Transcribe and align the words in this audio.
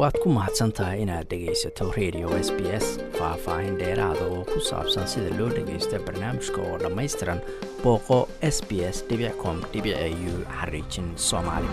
waad 0.00 0.16
ku 0.22 0.28
mahadsan 0.36 0.70
tahay 0.76 1.02
inaad 1.04 1.26
dhegaysato 1.30 1.84
radio 1.98 2.28
s 2.46 2.48
b 2.56 2.60
s 2.84 2.86
faah-faahin 3.18 3.74
dheeraada 3.80 4.24
oo 4.34 4.42
ku 4.52 4.58
saabsan 4.70 5.04
sida 5.12 5.30
loo 5.38 5.48
dhagaysto 5.56 5.96
barnaamijka 6.06 6.60
oo 6.68 6.76
dhammaystiran 6.82 7.40
booqo 7.84 8.18
s 8.54 8.58
b 8.68 8.80
s 8.94 8.98
com 9.42 9.56
u 9.60 10.32
xariijin 10.58 11.08
soomaali. 11.28 11.70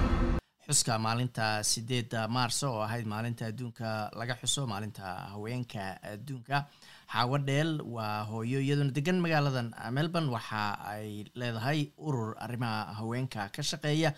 Xuska 0.68 0.93
maalinta 1.05 1.63
sideedda 1.71 2.27
maarso 2.27 2.68
oo 2.75 2.82
ahayd 2.88 3.05
maalinta 3.13 3.43
adduunka 3.52 4.11
laga 4.20 4.36
xuso 4.41 4.62
maalinta 4.71 5.04
haweenka 5.34 5.84
adduunka. 6.14 6.57
Xaawo 7.14 7.38
dheel 7.48 7.71
waa 7.96 8.28
hooyo 8.32 8.59
iyaduna 8.59 8.91
degan 8.91 9.20
magaaladan 9.23 9.71
melbourne 9.96 10.28
waxa 10.36 10.64
ay 10.94 11.23
leedahay 11.39 11.80
urur 12.07 12.36
arrimaha 12.46 12.91
haweenka 13.00 13.48
ka 13.55 13.62
shaqeeya 13.64 14.12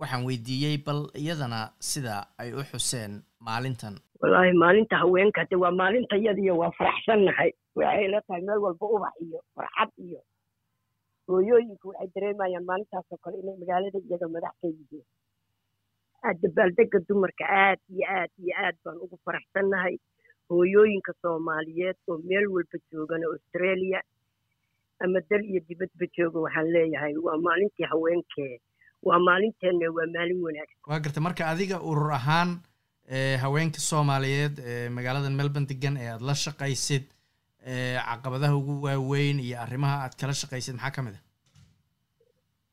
waxaan 0.00 0.24
weydiiyey 0.26 0.76
bal 0.86 1.00
iyadana 1.22 1.60
sida 1.90 2.16
ay 2.38 2.52
u 2.52 2.62
xuseen 2.70 3.22
maalintan. 3.40 3.94
Wallaahi 4.20 4.52
maalinta 4.62 4.96
haweenka 5.02 5.44
de 5.50 5.56
waa 5.56 5.70
maalinta 5.70 6.16
yadiyo 6.16 6.56
waa 6.60 6.70
faraxsannahay 6.78 7.50
waxay 7.76 8.08
la 8.08 8.20
tahay 8.26 8.42
meel 8.42 8.58
walba 8.64 8.86
ubax 8.96 9.14
iyo 9.24 9.38
farxad 9.54 9.90
iyo 10.06 10.20
hooyooyinku 11.28 11.88
waxay 11.88 12.08
dareemayaan 12.14 12.64
maalintaasoo 12.70 13.18
kale 13.24 13.36
inay 13.42 13.56
magaalada 13.60 13.98
iyaga 14.08 14.26
madax 14.34 14.54
ka 14.60 14.66
yihiin 14.68 15.04
dabaaldega 16.42 16.98
dumarka 17.08 17.44
aad 17.62 17.80
iyo 17.94 18.04
aad 18.18 18.30
iyo 18.42 18.52
aad 18.64 18.76
baan 18.84 18.96
ugu 19.04 19.16
faraxsannahay 19.24 19.96
hooyooyinka 20.50 21.12
soomaaliyeed 21.22 21.96
oo 22.08 22.18
meel 22.28 22.46
walba 22.54 22.76
joogana 22.92 23.26
australia 23.34 24.00
ama 25.04 25.20
dal 25.30 25.42
iyo 25.50 25.60
dibadba 25.68 26.06
jooga 26.16 26.38
waxaan 26.44 26.68
leeyahay 26.74 27.14
waa 27.26 27.36
maalintii 27.46 27.86
haweenkee 27.92 28.54
waa 29.08 29.18
maalinteenna 29.28 29.86
waa 29.96 30.06
maalin 30.14 30.40
wanaagsan. 30.46 30.78
Waa 30.90 31.00
garta 31.04 31.20
marka 31.26 31.42
adiga 31.52 31.76
urur 31.90 32.12
ahaan 32.18 32.50
haweenka 33.42 33.78
soomaaliyeed 33.90 34.54
ee 34.72 34.88
magaalada 34.96 35.30
melbourne 35.40 35.68
degan 35.72 35.96
ee 36.02 36.08
aada 36.12 36.24
la 36.30 36.34
shaqaysid 36.44 37.04
caqabadaha 38.08 38.54
ugu 38.60 38.74
waaweyn 38.86 39.38
iyo 39.40 39.56
arrimaha 39.64 39.96
aad 40.04 40.14
kala 40.20 40.32
shaqaysid 40.42 40.74
maxaa 40.76 40.94
ka 40.96 41.02
mid 41.06 41.14
a 41.18 41.20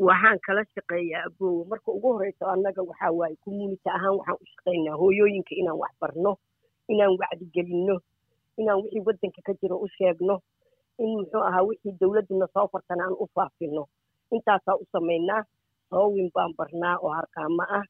waxaan 0.07 0.39
kala 0.47 0.63
shaqeeyaa 0.75 1.23
abowa 1.29 1.65
marka 1.71 1.89
ugu 1.97 2.07
horeyso 2.15 2.45
annaga 2.53 2.81
waxaa 2.89 3.11
waaye 3.19 3.35
community 3.45 3.89
ahaan 3.97 4.15
waxaan 4.19 4.37
u 4.43 4.45
shaqaynaa 4.53 4.95
hooyooyinka 5.01 5.53
inaan 5.61 5.77
wax 5.83 5.93
barno 6.01 6.31
inaan 6.93 7.13
wacdigelinno 7.21 7.95
inaan 8.61 8.79
wixii 8.83 9.03
waddanka 9.07 9.41
ka 9.47 9.53
jiro 9.61 9.75
u 9.85 9.87
sheegno 9.97 10.35
in 11.03 11.09
muxuu 11.17 11.43
ahaa 11.49 11.63
wixii 11.69 11.93
dowladduna 12.01 12.47
soo 12.53 12.67
fartana 12.73 13.03
aan 13.05 13.15
u 13.23 13.27
faafino. 13.35 13.83
Intaasaa 14.35 14.75
u 14.81 14.85
samaynaa 14.91 15.41
soowin 15.91 16.29
baan 16.35 16.51
barnaa 16.57 16.95
oo 17.03 17.11
harqaamo 17.17 17.63
ah. 17.79 17.85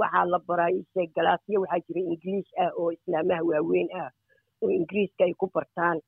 Waxaa 0.00 0.24
la 0.32 0.38
baraa 0.48 0.70
isheeg 0.80 1.10
galaasyo 1.16 1.60
waxaa 1.62 1.80
jira 1.86 2.00
ingiliish 2.10 2.52
ah 2.64 2.70
oo 2.80 2.88
islaamaha 2.96 3.42
waaweyn 3.50 3.88
ah. 4.02 4.10
Oo 4.62 4.70
ingiriiska 4.78 5.22
ay 5.24 5.34
ku 5.40 5.46
bartaan 5.54 5.98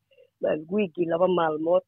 wiigii 0.73 1.07
laba 1.13 1.29
maalmood. 1.39 1.85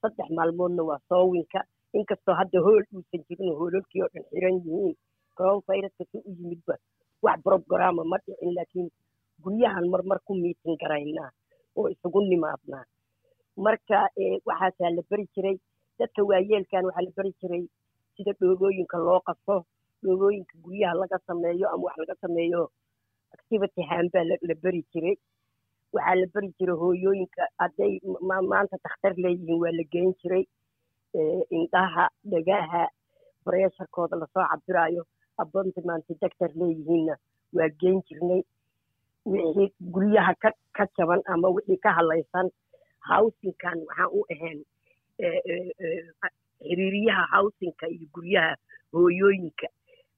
Saddex 0.00 0.28
maalmoodna 0.38 0.82
waa 0.88 1.00
soowinka 1.08 1.60
inkastoo 1.98 2.34
hadda 2.40 2.58
hool 2.66 2.82
uusan 2.94 3.22
jirin 3.28 3.48
oo 3.52 3.56
hoololkii 3.60 4.02
oo 4.04 4.08
dhan 4.14 4.24
xiran 4.30 4.56
yihiin 4.64 4.94
coronaviruska 5.38 6.04
si 6.10 6.18
u 6.28 6.30
yimidba 6.38 6.74
wax 7.24 7.38
brogaraama 7.44 8.02
ma 8.10 8.16
dhicin 8.24 8.52
laakiin 8.56 8.88
guryahan 9.42 9.86
marmar 9.92 10.18
ku 10.26 10.32
miitin 10.42 10.76
garaynaa 10.82 11.30
oo 11.76 11.86
isugu 11.94 12.20
nimaadnaa. 12.30 12.84
Marka 13.64 13.98
waxaasaa 14.48 14.90
la 14.96 15.02
beri 15.10 15.24
jiray 15.34 15.56
dadka 15.98 16.20
waayeelkan 16.30 16.84
waxaa 16.88 17.04
la 17.06 17.12
beri 17.16 17.32
jiray 17.40 17.62
sida 18.16 18.32
dhoogooyinka 18.40 18.96
loo 19.06 19.20
qaso 19.28 19.56
dhoogooyinka 20.02 20.54
guryaha 20.64 20.94
laga 21.00 21.18
sameeyo 21.26 21.66
ama 21.74 21.82
wax 21.86 21.96
laga 22.02 22.14
sameeyo 22.24 22.62
activity 23.36 23.82
hambaa 23.90 24.24
la 24.48 24.54
beri 24.62 24.82
jiray. 24.92 25.16
Waxaa 25.94 26.14
la 26.20 26.26
beri 26.34 26.48
jiray 26.58 26.76
hooyooyinka 26.82 27.42
hadday 27.60 27.92
maanta 28.50 28.76
dakhtar 28.84 29.12
leeyihiin 29.24 29.60
waa 29.62 29.72
la 29.78 29.84
geyn 29.92 30.12
jiray 30.22 30.44
indhaha 31.58 32.04
dhagaha 32.32 32.82
bareesharkooda 33.44 34.16
la 34.20 34.26
soo 34.34 34.44
cabiraayo 34.52 35.02
abontimanti 35.42 36.12
doctor 36.22 36.50
leeyihiinna 36.60 37.14
waa 37.56 37.68
geyn 37.80 38.00
jirnay. 38.08 38.42
Wixii 39.32 39.68
guryaha 39.94 40.32
ka 40.76 40.84
jaban 40.98 41.22
ama 41.32 41.48
wixii 41.56 41.78
ka 41.84 41.90
hadlaysan 41.98 42.48
howsinkan 43.08 43.78
waxaan 43.88 44.10
u 44.18 44.20
ahayn 44.34 44.58
xiriiriyaha 46.62 47.24
howsinka 47.32 47.86
iyo 47.88 48.06
guryaha 48.14 48.56
hooyooyinka. 48.92 49.66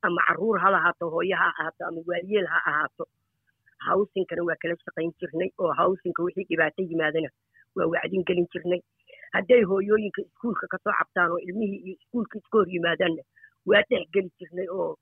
Ama 0.03 0.21
carruur 0.27 0.59
ha 0.63 0.71
lahaato 0.71 1.11
hooyo 1.11 1.37
ha 1.37 1.47
ahaato 1.53 1.83
ama 1.89 2.01
waayeel 2.07 2.47
ha 2.47 2.59
ahaato. 2.71 3.05
Howsinkana 3.89 4.43
waa 4.49 4.57
kala 4.63 4.75
shaqayn 4.85 5.13
jirnay 5.21 5.51
oo 5.59 5.73
howsinka 5.81 6.23
wixii 6.23 6.47
dhibaato 6.51 6.83
yimaadana 6.83 7.29
waa 7.77 7.87
wacdin 7.95 8.25
gelin 8.29 8.47
jirnay. 8.55 8.81
Hadday 9.33 9.63
hooyooyinka 9.71 10.23
iskuulka 10.23 10.67
ka 10.73 10.79
soo 10.85 10.93
cabtaan 10.99 11.31
oo 11.33 11.39
ilmihii 11.39 11.81
iyo 11.87 11.95
iskuulka 12.01 12.39
iska 12.39 12.59
hor 12.59 12.69
yimaadaanna 12.75 13.23
waa 13.67 13.83
dhex 13.91 14.07
geli 14.15 14.31
jirnay 14.41 14.69
oo 14.79 14.97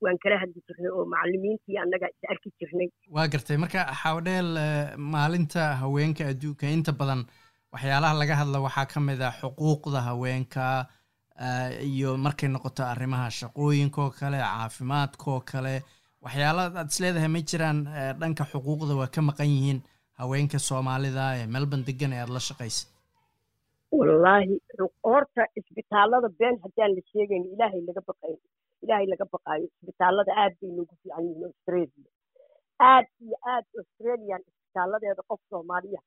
waan 0.00 0.18
kala 0.22 0.38
hadli 0.42 0.60
jirnay 0.68 0.90
oo 0.92 1.04
macalimiintii 1.04 1.76
annaga 1.82 2.08
is 2.12 2.30
arki 2.30 2.52
jirnay. 2.60 2.88
Waa 3.10 3.26
gartay. 3.28 3.56
Marka 3.56 3.80
xawdheel 4.02 4.50
maalinta 4.98 5.74
haweenka 5.82 6.28
adduunka 6.32 6.66
inta 6.76 6.92
badan 6.92 7.24
waxyaalaha 7.72 8.14
laga 8.20 8.34
hadla 8.40 8.58
waxaa 8.66 8.86
ka 8.92 9.00
mid 9.00 9.20
ah 9.28 9.32
xuquuqda 9.40 10.00
haweenka 10.08 10.86
iyo 11.92 12.16
markay 12.24 12.48
noqoto 12.48 12.82
arrimaha 12.92 13.28
shaqooyinkaoo 13.40 14.10
kale 14.20 14.38
caafimaadkaoo 14.40 15.40
kale. 15.50 15.74
Waxyaala 16.24 16.62
aad 16.80 16.88
is 16.92 16.98
leedahay 17.02 17.28
ma 17.34 17.40
jiraan 17.50 17.78
dhanka 18.20 18.44
xuquuqda 18.52 18.92
waa 19.00 19.10
ka 19.14 19.20
maqan 19.28 19.48
yihiin 19.54 19.80
haweenka 20.20 20.58
soomaalida 20.68 21.24
ee 21.40 21.46
melbourne 21.54 21.84
degan 21.88 22.12
ee 22.12 22.20
aada 22.22 22.32
la 22.36 22.40
shaqaysa 22.48 22.86
wallaahi 23.98 24.54
horta 25.10 25.42
isbitaallada 25.58 26.28
been 26.40 26.56
haddaan 26.64 26.90
la 26.96 27.02
sheegayn 27.12 27.44
ilaahay 27.54 27.80
laga 27.88 28.02
baqayo 28.08 28.38
ilaahay 28.84 29.06
laga 29.12 29.24
baqaayo 29.34 29.66
isbitaallada 29.76 30.32
aad 30.42 30.54
bay 30.60 30.70
noogu 30.76 30.94
fiican 31.02 31.24
yihiin 31.28 31.44
australia. 31.50 32.10
Aad 32.92 33.06
iyo 33.24 33.36
aad 33.54 33.66
australian 33.80 34.40
isbitaalladeeda 34.50 35.22
qof 35.30 35.40
soomaaliya 35.50 36.00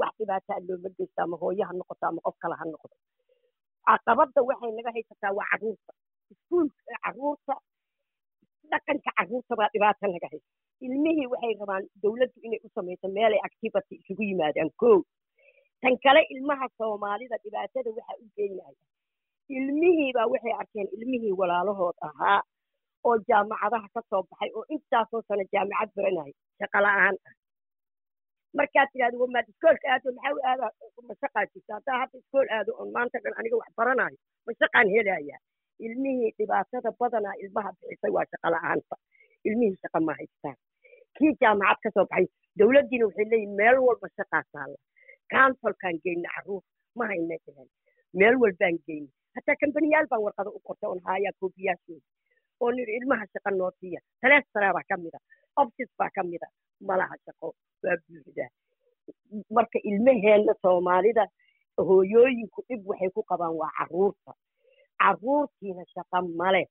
wax 0.00 0.12
dhibaataa 0.20 0.58
looma 0.68 0.88
geysta 0.98 1.20
ama 1.26 1.36
hooye 1.42 1.64
ha 1.68 1.72
noqoto 1.80 2.04
ama 2.10 2.20
qof 2.26 2.36
kale 2.42 2.54
ha 2.60 2.64
noqdo. 2.72 2.94
Caqabadda 3.88 4.40
waxay 4.48 4.72
naga 4.78 4.90
haysataa 4.96 5.32
waa 5.38 5.46
carruurta. 5.52 5.92
Iskuulka 6.32 6.94
carruurta 7.04 7.54
dhaqanka 8.70 9.10
carruurta 9.18 9.52
baa 9.60 9.68
dhibaata 9.74 10.06
naga 10.14 10.28
haysa 10.32 10.48
ilmihii 10.86 11.26
waxay 11.32 11.52
rabaan 11.60 11.84
dowladdu 12.02 12.38
inay 12.46 12.60
u 12.66 12.68
samayso 12.74 13.06
meelay 13.16 13.40
activity 13.48 13.94
isugu 14.02 14.22
yimaadaan. 14.30 14.70
Ko 14.80 14.90
tan 15.82 15.94
kale 16.04 16.20
ilmaha 16.34 16.66
soomaalida 16.78 17.36
dhibaatada 17.44 17.90
waxaa 17.96 18.16
u 18.22 18.26
geynaya 18.36 18.76
ilmihiibaa 19.56 20.26
waxay 20.32 20.54
arkeen 20.62 20.88
ilmihii 20.96 21.32
walaalahood 21.40 21.96
ahaa 22.08 22.40
oo 23.08 23.16
jaamacadaha 23.28 23.88
ka 23.94 24.00
soo 24.10 24.22
baxay 24.30 24.50
oo 24.58 24.64
intaasoo 24.74 25.22
sano 25.28 25.44
jaamacad 25.52 25.90
baranaya 25.96 26.34
shaqo 26.58 26.78
la'aan 26.86 27.16
ah 27.28 27.34
markaad 28.56 28.88
tidhahdo 28.92 29.18
wamaad 29.22 29.46
iskoolka 29.52 29.86
aado 29.92 30.12
maxaa 30.16 30.50
aada 30.50 30.66
mashaqaa 31.10 31.44
jirta 31.52 31.74
haddaa 31.78 31.98
hadda 32.02 32.18
iskool 32.22 32.48
aado 32.56 32.72
oon 32.80 32.90
maanta 32.96 33.18
dhan 33.24 33.34
aniga 33.40 33.56
wax 33.60 33.70
baranayo 33.80 34.18
mashaqaan 34.48 34.88
helayaa 34.96 35.40
ilmihii 35.86 36.30
dhibaatada 36.38 36.90
badanaa 37.00 37.36
ilmaha 37.44 37.70
bixisay 37.78 38.10
waa 38.16 38.26
shaqo 38.32 38.48
la'aanta. 38.54 38.94
Ilmihii 39.48 39.76
shaqa 39.82 40.00
ma 40.06 40.12
haystaan. 40.20 40.56
Kii 41.18 41.32
jaamacad 41.42 41.92
ka 41.96 42.02
baxay 42.04 42.26
dowladdiina 42.58 43.04
waxay 43.08 43.26
leeyihiin 43.32 43.54
meel 43.60 43.76
walba 43.86 44.08
shaqaa 44.18 44.42
taalla. 44.52 44.78
Counsolkaan 45.32 45.96
geyna 46.04 46.28
carruur 46.34 46.62
ma 46.98 47.04
hayna 47.10 47.36
dhahan 47.46 47.68
meel 48.20 48.34
walbaan 48.42 48.76
geyna 48.86 49.08
hataa 49.36 49.56
kambaniyaal 49.60 50.06
baan 50.10 50.22
warqado 50.26 50.50
u 50.58 50.60
qorta 50.68 50.88
oon 50.90 51.00
haayaa 51.06 51.34
koobiyaashooda. 51.40 52.06
Oo 52.60 52.70
ilmaha 52.98 53.24
shaqa 53.34 53.50
noo 53.58 53.70
siiya. 53.80 54.00
Taleestaraa 54.20 54.72
baa 54.76 54.86
ka 54.90 54.96
mida. 55.04 55.18
Office 55.62 55.92
baa 55.98 56.10
ka 56.16 56.22
mida 56.32 56.48
malaha 56.88 57.16
shaqo 57.26 57.48
waa 57.84 57.96
buuxdaa 58.06 58.50
marka 59.56 59.78
ilmaheenna 59.90 60.52
soomaalida 60.62 61.24
hooyooyinku 61.88 62.60
dhib 62.68 62.80
waxay 62.90 63.10
ku 63.16 63.22
qabaan 63.30 63.54
waa 63.60 63.70
carruurta 63.78 64.32
carruurtiina 65.02 65.84
shaqa 65.94 66.18
male 66.42 66.62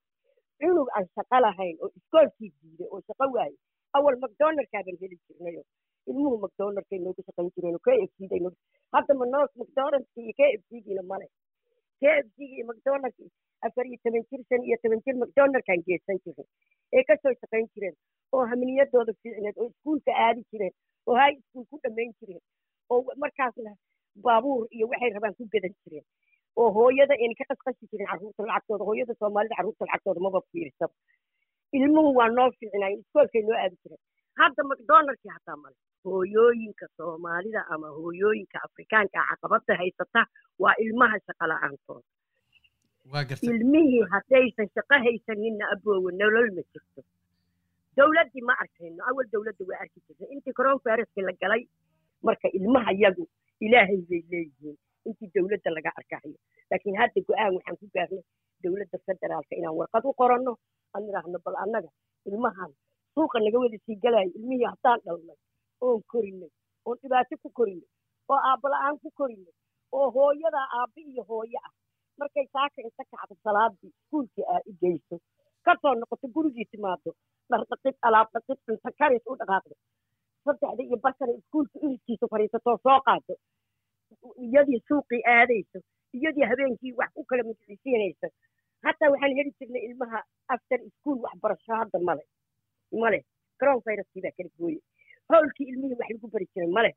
cunug 0.61 0.89
aan 0.97 1.05
shaqo 1.15 1.37
lahayn 1.45 1.75
oo 1.83 1.89
iskoolkii 1.99 2.51
diiday 2.61 2.87
oo 2.93 3.01
shaqo 3.07 3.25
waaye 3.37 3.55
awal 3.97 4.15
macdonaldkaaban 4.23 4.97
heli 5.01 5.17
jirnayo. 5.27 5.61
Ilmuhu 6.11 6.37
macdonaldkay 6.45 6.99
noogu 7.05 7.21
shaqayn 7.27 7.49
jireen 7.55 7.77
k 7.85 7.87
f 8.07 8.11
c 8.17 8.27
day 8.31 8.39
noogu 8.45 8.57
hadda 8.95 9.13
manos 9.21 9.49
macdonaldki 9.61 10.19
iyo 10.21 10.33
k 10.37 11.03
male 11.11 11.27
k 11.99 12.03
f 12.23 12.27
afar 13.67 13.85
iyo 13.89 13.97
toban 14.03 14.23
jir 14.29 14.41
shan 14.49 14.61
iyo 14.67 14.77
toban 14.83 14.99
jir 15.05 15.15
macdonaldkaan 15.23 15.81
geesan 15.87 16.17
jirnay 16.23 16.47
ee 16.97 17.03
ka 17.09 17.13
soo 17.23 17.33
shaqayn 17.41 17.65
jireen 17.73 17.95
oo 18.35 18.43
haminiyadooda 18.51 19.13
fiicneed 19.21 19.55
oo 19.61 19.67
iskuulka 19.71 20.11
aadi 20.25 20.41
jireen 20.51 20.73
oo 21.07 21.15
high 21.21 21.37
school 21.45 21.65
ku 21.71 21.79
dhammayn 21.83 22.11
jireen 22.19 22.43
oo 22.89 22.99
markaasna 23.23 23.71
baabuur 24.25 24.67
iyo 24.75 24.85
waxay 24.91 25.11
rabaan 25.17 25.35
ku 25.39 25.45
gadan 25.55 25.73
jireen 25.83 26.05
oo 26.61 26.69
hooyada 26.77 27.13
ayna 27.21 27.35
ka 27.39 27.45
qasqasi 27.51 27.89
jirin 27.91 28.07
carruurta 28.11 28.47
lacagtooda 28.51 28.83
hooyada 28.89 29.13
soomaalida 29.21 29.55
carruurta 29.59 29.85
lacagtooda 29.89 30.19
maba 30.27 30.41
fiirsaba 30.51 30.93
ilmuhu 31.79 32.09
waa 32.19 32.29
noo 32.37 32.49
fiicnaayeen 32.59 33.01
iskoolkay 33.03 33.41
noo 33.47 33.57
aadi 33.63 33.77
jireen. 33.83 34.01
Hadda 34.39 34.63
macdonaldkii 34.71 35.31
hataa 35.35 35.57
male 35.63 35.75
hooyooyinka 36.05 36.85
soomaalida 36.97 37.61
ama 37.75 37.87
hooyooyinka 37.97 38.57
afrikaanka 38.67 39.19
caqabada 39.29 39.73
haysata 39.81 40.21
waa 40.63 40.75
ilmaha 40.85 41.17
shaqo 41.27 41.45
la'aantooda 41.51 42.07
ilmihii 43.51 44.03
haddaysan 44.13 44.67
shaqo 44.75 44.95
haysaninna 45.05 45.65
aboowe 45.75 46.11
nolol 46.21 46.49
ma 46.57 46.61
jirto 46.71 47.01
dowladdii 47.97 48.43
ma 48.49 48.53
arkayno 48.63 49.01
awal 49.09 49.25
dowladda 49.33 49.63
waa 49.69 49.79
arki 49.83 49.99
jirtay 50.07 50.27
intii 50.35 50.53
coronaviruska 50.59 51.21
la 51.27 51.33
galay 51.41 51.63
marka 52.27 52.47
ilmaha 52.57 52.91
yagu 53.03 53.25
ilaahay 53.65 53.99
bay 54.09 54.21
leeyihiin 54.31 54.77
intii 55.09 55.31
dowladda 55.35 55.69
laga 55.77 55.91
arkahayo 55.99 56.37
laakiin 56.71 56.97
hadda 57.01 57.19
go'aan 57.29 57.53
waxaan 57.57 57.77
ku 57.81 57.85
gaarnay 57.95 58.23
dowladda 58.63 58.97
federaalka 59.07 59.53
inaan 59.59 59.75
warqad 59.79 60.03
u 60.09 60.13
qoranno. 60.21 60.53
Aan 60.95 61.03
idhaahno 61.09 61.39
bal 61.45 61.55
annaga 61.63 61.89
ilmahan 62.29 62.71
suuqa 63.13 63.37
naga 63.45 63.57
wada 63.63 63.77
sii 63.85 63.95
galayo 64.03 64.29
ilmihii 64.37 64.67
haddaan 64.71 64.99
dhalnay 65.05 65.37
oon 65.85 66.01
korinay 66.11 66.51
oon 66.85 66.97
dhibaato 67.01 67.35
ku 67.43 67.49
korinay 67.59 67.89
oo 68.31 68.39
aabala-aan 68.49 68.95
ku 69.03 69.09
korinay 69.19 69.53
oo 69.97 70.07
hooyadaa 70.15 70.67
aabbi 70.79 71.01
iyo 71.11 71.23
hooyo 71.29 71.59
ah. 71.67 71.73
Markay 72.19 72.45
saaka 72.55 72.79
inta 72.87 73.03
kacdo 73.11 73.35
salaadii 73.43 73.91
iskuulkii 73.97 74.45
aa 74.53 74.59
i 74.69 74.73
geyso 74.81 75.15
ka 75.65 75.71
soo 75.81 75.93
noqoto 75.99 76.27
gurigii 76.35 76.65
timaado 76.71 77.11
dhardhaqid 77.51 77.95
alaab 78.07 78.27
dhaqid 78.33 78.57
cunto 78.65 78.89
karis 78.99 79.23
u 79.31 79.35
dhaqaaqdo 79.41 79.75
saddexda 80.45 80.83
iyo 80.87 80.97
barkana 81.05 81.33
iskuulka 81.39 81.77
iriskiisa 81.85 82.25
fadhiisatoo 82.31 82.77
soo 82.85 82.99
qaado. 83.07 83.33
Iyadii 84.45 84.79
suuqii 84.87 85.21
aadayso 85.35 85.79
iyadii 86.17 86.45
habeenkii 86.51 86.93
wax 86.99 87.11
u 87.19 87.23
kala 87.29 87.43
magiciisiinayso 87.49 88.27
hataa 88.85 89.09
waxaan 89.13 89.35
heli 89.37 89.51
jirnay 89.59 89.83
ilmaha 89.87 90.19
after 90.55 90.79
iskuol 90.89 91.17
waxbarasho 91.25 91.73
hadda 91.81 91.99
male 92.09 92.23
male 93.01 93.19
coronaviruskii 93.59 94.21
baa 94.25 94.33
kala 94.37 94.49
gooye 94.59 94.79
howlkii 95.31 95.67
ilmihii 95.71 95.97
wax 96.01 96.09
lagu 96.13 96.27
bari 96.33 96.47
jiray 96.53 96.71
male 96.77 96.91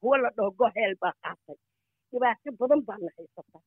kuwa 0.00 0.18
la 0.22 0.30
dhaho 0.36 0.50
goheel 0.60 0.94
baa 1.02 1.14
qaatay. 1.22 1.56
Dhibaato 2.12 2.50
badan 2.60 2.80
baana 2.88 3.10
haysata. 3.16 3.58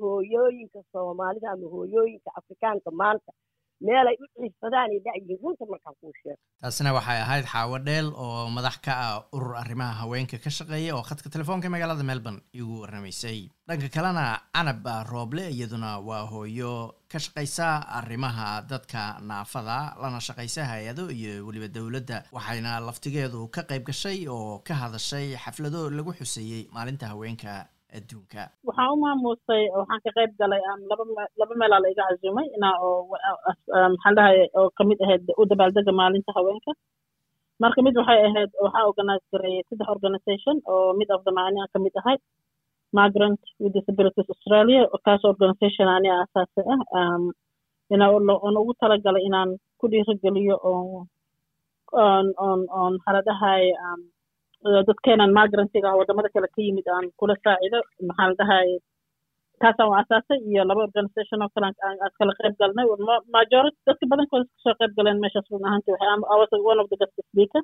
Hooyooyinka 0.00 0.80
soomaalida 0.92 1.50
ama 1.54 1.66
hooyooyinka 1.74 2.30
afrikaanka 2.40 2.90
maanta 3.00 3.32
meelay 3.86 4.16
u 4.22 4.26
ciirsadaanay 4.34 4.98
dhacyihiin 5.06 5.40
runta 5.44 5.64
markaan 5.72 5.94
kuu 6.00 6.12
sheego. 6.22 6.38
Taasina 6.62 6.92
waxay 6.96 7.18
ahayd 7.24 7.46
xaawo 7.52 7.78
dheel 7.86 8.08
oo 8.24 8.48
madax 8.56 8.76
ka 8.86 8.92
ah 9.06 9.16
urur 9.36 9.54
arrimaha 9.62 9.92
haweenka 10.02 10.38
ka 10.44 10.50
shaqeeya 10.58 10.94
oo 10.96 11.02
khadka 11.08 11.28
telefoonka 11.34 11.68
magaalada 11.74 12.04
melbourne 12.10 12.40
igu 12.60 12.80
warramaysay. 12.82 13.38
Dhanka 13.68 13.88
kalena 13.96 14.24
canab 14.54 14.86
rooble 15.12 15.44
iyaduna 15.54 15.90
waa 16.08 16.24
hooyo 16.32 16.72
ka 17.12 17.18
shaqaysa 17.18 17.66
arrimaha 17.98 18.46
dadka 18.70 19.02
naafada 19.30 19.78
lana 20.02 20.20
shaqaysa 20.28 20.62
hay'ado 20.70 21.04
iyo 21.10 21.46
weliba 21.46 21.68
dowladda 21.76 22.18
waxayna 22.36 22.80
laftigeedu 22.86 23.48
ka 23.54 23.62
qayb 23.70 23.84
gashay 23.90 24.18
oo 24.28 24.58
ka 24.66 24.74
hadashay 24.82 25.36
xaflado 25.44 25.90
lagu 25.90 26.12
xuseeyey 26.20 26.62
maalinta 26.74 27.06
haweenka 27.12 27.52
adduunka. 27.98 28.42
Waxaan 28.68 28.92
u 28.94 28.96
maamuusay 29.04 29.62
waxaan 29.80 30.00
ka 30.04 30.10
qayb 30.16 30.30
galay 30.40 30.60
laba 30.90 31.04
laba 31.40 31.54
meelaa 31.60 31.82
la 31.84 31.88
iga 31.94 32.04
cazumay 32.10 32.46
inaa 32.56 32.76
oo 32.86 33.00
maxaan 33.94 34.14
dhahay 34.18 34.38
oo 34.58 34.68
ka 34.78 34.82
mid 34.90 34.98
ahayd 35.04 35.22
u 35.40 35.42
dabaaldega 35.50 35.92
maalinta 36.00 36.32
haweenka. 36.36 36.72
Marka 37.62 37.80
mid 37.86 37.94
waxay 38.00 38.20
ahayd 38.28 38.50
waxaa 38.64 38.84
organize 38.90 39.24
gareeyay 39.32 39.64
saddex 39.68 39.88
organization 39.96 40.56
oo 40.72 40.92
mid 41.00 41.08
of 41.16 41.20
the 41.26 41.32
ani 41.46 41.58
aan 41.62 41.70
ka 41.74 41.78
mid 41.86 41.94
ahay. 42.02 42.16
Migrant 42.98 43.40
with 43.62 43.72
disabilities 43.76 44.28
australia 44.34 44.82
kaas 45.06 45.22
organization 45.32 45.86
ani 45.96 46.08
asaasi 46.22 46.60
ah 46.72 47.18
ina 47.94 48.06
on 48.46 48.54
ugu 48.60 48.72
talagalay 48.82 49.22
inaan 49.28 49.50
ku 49.80 49.84
dhiirigeliyo 49.92 50.56
oo 50.70 51.06
on 52.06 52.26
on 52.48 52.60
on 52.82 52.92
haladhahay 53.06 53.64
dadkeenan 54.88 55.30
migrantiga 55.38 55.88
ah 55.90 55.98
waddamada 56.00 56.28
kale 56.34 56.48
ka 56.54 56.60
yimid 56.66 56.86
aan 56.96 57.06
kula 57.20 57.34
saacido 57.44 57.78
maxaa 58.08 58.28
la 58.30 58.34
dhahay 58.40 58.68
taasaan 59.62 59.88
u 59.90 59.94
asaasay 60.00 60.38
iyo 60.50 60.62
laba 60.70 60.80
organisation 60.88 61.42
oo 61.44 61.50
kale 61.54 61.66
aan 61.86 61.96
kala 62.18 62.32
qayb 62.40 62.54
galnay. 62.60 62.86
Majority 63.36 63.78
dadka 63.88 64.04
badankooda 64.12 64.44
ka 64.50 64.56
soo 64.64 64.74
qayb 64.80 64.92
galeen 64.98 65.18
meeshaas 65.24 65.46
run 65.52 65.66
ahaanti 65.68 65.90
waxay 65.94 66.60
one 66.70 66.80
of 66.82 66.86
the 66.92 66.96
guest 67.00 67.14
speaker. 67.30 67.62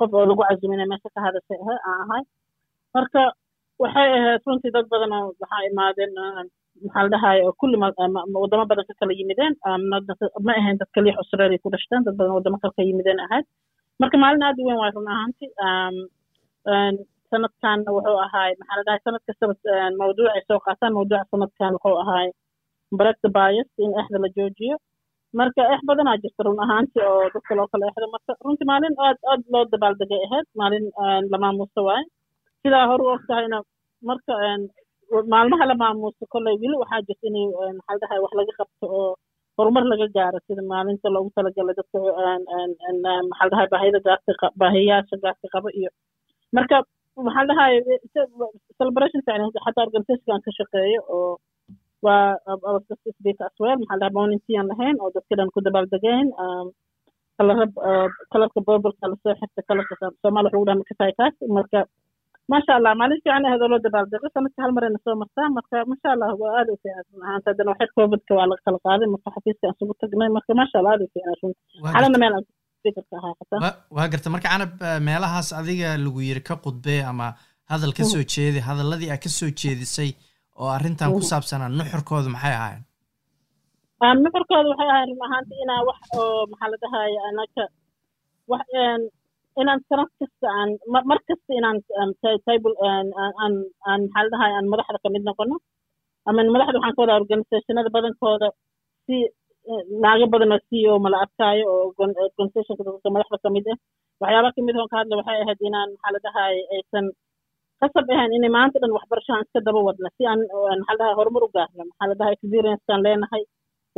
Qof 0.00 0.10
oo 0.18 0.24
lagu 0.30 0.42
cazumina 0.48 0.86
meesha 0.92 1.08
ka 1.14 1.20
hadashay 1.26 1.58
ahay 1.64 1.78
aan 1.90 2.00
ahay. 2.06 2.22
Marka 2.94 3.22
waxay 3.84 4.08
ahayd 4.18 4.42
runtii 4.50 4.72
dad 4.76 4.86
badan 4.94 5.12
oo 5.18 5.26
waxaa 5.42 5.62
imaadeen 5.70 6.12
maxaa 6.84 7.02
la 7.06 7.10
dhahay 7.14 7.38
oo 7.46 7.52
kulli 7.60 7.76
wadamo 8.42 8.64
badan 8.70 8.84
ka 8.90 8.94
kala 9.00 9.12
yimideen. 9.20 9.52
Ma 10.46 10.52
ahayn 10.60 10.76
dad 10.82 10.90
kaliya 10.96 11.14
australia 11.22 11.58
ku 11.64 11.68
dhashteen 11.74 12.02
dad 12.08 12.14
badan 12.20 12.34
wadamo 12.38 12.58
kale 12.62 12.74
ka 12.78 12.82
yimideen 12.88 13.20
ahayd 13.26 13.46
marka 14.00 14.16
maalin 14.22 14.42
aad 14.48 14.58
u 14.62 14.66
weyn 14.68 14.80
waay 14.82 14.92
run 14.96 15.08
ahaanti 15.14 15.46
sanadkan 17.30 17.78
wuxuu 17.96 18.18
ahaay 18.26 18.50
maxaa 18.60 18.76
la 18.78 18.84
dhahay 18.86 19.00
sanad 19.06 19.22
kastaba 19.28 19.54
mawduuc 20.00 20.30
ay 20.36 20.42
soo 20.48 20.60
qaataan 20.66 20.92
mawduuca 20.96 21.24
sanadkan 21.32 21.72
wuxuu 21.76 21.96
ahaay 22.04 22.28
break 22.98 23.18
bias 23.36 23.68
in 23.84 23.90
exda 24.00 24.18
la 24.24 24.28
joojiyo. 24.36 24.76
Marka 25.38 25.62
ex 25.74 25.80
badanaa 25.88 26.16
jirta 26.22 26.42
run 26.46 26.58
ahaanti 26.64 26.98
oo 27.10 27.22
dadka 27.34 27.52
loo 27.58 27.66
kala 27.72 27.84
exdo 27.90 28.06
marka 28.14 28.32
runtii 28.44 28.68
maalin 28.70 28.94
aad 29.06 29.18
aad 29.32 29.42
loo 29.52 29.64
dabaaldegay 29.72 30.20
ahayd 30.26 30.46
maalin 30.60 30.84
la 31.32 31.38
maamuuso 31.44 31.80
waaye 31.88 32.04
sidaa 32.62 32.86
hore 32.90 33.02
u 33.06 33.10
ogtahayna 33.16 33.58
marka 34.08 34.32
maalmaha 35.32 35.64
la 35.70 35.76
maamuuso 35.82 36.22
kolley 36.32 36.56
weli 36.62 36.76
waxaa 36.82 37.02
jirta 37.08 37.24
inay 37.30 37.46
maxaa 37.78 37.94
la 37.94 38.00
dhahay 38.02 38.18
wax 38.24 38.32
laga 38.40 38.52
qabto 38.60 38.86
oo 39.00 39.10
horumar 39.60 39.84
laga 39.92 40.06
gaaro 40.18 40.38
sida 40.46 40.62
maalinta 40.72 41.14
loogu 41.16 41.30
talagalay 41.38 41.74
dadka 41.80 41.98
maxaa 43.30 43.50
dhahay 43.52 43.68
baahida 43.74 44.00
gaarka 44.08 44.46
baahiyaasha 44.62 45.16
gaarka 45.26 45.46
qaba 45.56 45.68
iyo 45.80 45.90
marka 46.58 46.76
maxaa 47.28 47.46
dhahay 47.50 47.74
celebration 48.80 49.22
xataa 49.28 49.86
organizationka 49.88 50.32
aan 50.36 50.44
ka 50.46 50.50
shaqeeyo 50.58 51.00
oo 51.16 51.30
waa 52.06 52.38
speaker 53.18 53.46
as 53.50 53.56
well 53.64 53.76
maxaa 53.82 53.98
dhahay 54.02 54.14
monintian 54.18 54.66
lahayn 54.72 54.96
oo 55.04 55.10
dadka 55.16 55.32
dhan 55.40 55.50
ku 55.56 55.60
dabaaldegeen 55.68 56.28
kalara 57.40 57.64
kalarka 58.32 58.60
bobolka 58.68 59.10
la 59.12 59.16
soo 59.24 59.34
xirta 59.40 59.60
kalarka 59.70 59.94
soomaali 60.22 60.48
wuxuu 60.48 60.66
dhaha 60.68 60.80
makafay 60.82 61.12
kaas 61.20 61.36
marka 61.58 61.78
maasha 62.52 62.72
allah 62.78 62.92
maalin 63.00 63.18
fiican 63.24 63.44
ahayd 63.48 63.62
oo 63.64 63.70
loo 63.72 63.80
dabaaldego. 63.86 64.26
Sanadka 64.34 64.60
hal 64.64 64.72
marayna 64.76 64.98
soo 65.04 65.14
martaa. 65.22 65.48
Marka 65.58 65.76
maasha 65.90 66.08
allah 66.14 66.30
waa 66.42 66.52
aad 66.60 66.68
u 66.74 66.76
fiican. 66.82 67.04
Ahaanta 67.26 67.48
haddana 67.50 67.70
waxay 67.72 67.88
covidka 67.98 68.32
waa 68.38 68.46
laga 68.50 68.62
kala 68.66 68.78
qaaday. 68.86 69.08
Marka 69.14 69.28
xafiiska 69.36 69.64
aan 69.68 69.74
isugu 69.76 69.94
tagnay. 70.02 70.28
Marka 70.36 70.52
maasha 70.60 70.76
allah 70.80 70.92
aad 70.96 71.02
u 71.06 71.08
fiican. 71.14 71.34
Runta 71.42 71.60
xalana 71.94 72.18
meel 72.22 72.34
waa 73.96 74.08
garta. 74.12 74.28
Marka 74.34 74.48
canab 74.52 74.72
meelahaas 75.08 75.48
adiga 75.60 75.88
lagu 76.04 76.20
yiri 76.28 76.42
ka 76.48 76.54
qudbee 76.66 77.00
ama 77.10 77.26
hadal 77.72 77.92
ka 77.98 78.04
soo 78.12 78.22
jeedi 78.34 78.58
hadaladii 78.68 79.10
aad 79.14 79.22
ka 79.26 79.30
soo 79.38 79.50
jeedisay 79.62 80.10
oo 80.60 80.70
arrintan 80.76 81.12
ku 81.16 81.20
saabsanaa 81.32 81.68
nuxurkooda 81.78 82.28
maxay 82.36 82.54
ahaayeen? 82.58 82.84
Nuxurkooda 84.24 84.68
waxay 84.72 84.88
ahayn 84.94 85.08
run 85.12 85.22
ahaanti 85.28 85.54
inaa 85.64 85.82
wax 85.88 85.98
oo 86.20 86.40
maxaa 86.50 86.68
la 86.72 86.76
dhahay 86.82 87.12
anaka 87.30 87.62
wax 88.52 88.64
inaan 89.60 89.80
sanad 89.88 90.10
kasta 90.20 90.46
aan 90.60 90.70
mar 91.10 91.18
kasta 91.28 91.50
inaan 91.60 91.78
table 92.46 92.74
aan 92.90 93.06
aan 93.90 94.02
maxaa 94.14 94.50
aan 94.56 94.66
madaxda 94.72 94.98
ka 95.04 95.08
mid 95.14 95.24
noqono 95.28 95.56
ama 96.28 96.40
madaxda 96.54 96.76
waxaan 96.78 96.96
ka 96.96 97.02
wadaa 97.04 97.20
organizationada 97.22 97.90
badankooda 97.96 98.48
si 99.06 99.16
naago 100.04 100.26
badan 100.32 100.52
oo 100.56 100.60
c 100.68 100.70
o 100.90 100.98
mala 101.04 101.16
arkaayo 101.24 101.64
oo 101.74 101.84
organizationka 102.28 102.82
dadka 102.86 103.08
madaxda 103.16 103.38
ka 103.44 103.50
mid 103.56 103.66
ah. 103.72 103.78
Waxyaaba 104.22 104.48
ka 104.56 104.60
mid 104.66 104.76
oon 104.78 104.88
ka 104.92 104.96
hadla 105.00 105.18
waxay 105.20 105.38
ahayd 105.44 105.60
inaan 105.68 105.90
maxaa 105.94 106.14
la 106.14 106.44
aysan 106.76 107.06
qasab 107.80 108.06
ahayn 108.14 108.32
inay 108.38 108.52
maanta 108.56 108.76
dhan 108.82 108.94
waxbarashadan 108.96 109.44
iska 109.46 109.60
daba 109.66 109.80
wadna 109.88 110.08
si 110.16 110.22
aan 110.30 110.40
maxaa 110.88 111.16
horumar 111.18 111.42
u 111.46 111.48
gaarno. 111.56 111.82
Maxaa 111.90 112.08
la 112.20 112.26
experiencekaan 112.36 113.00
leenahay 113.06 113.42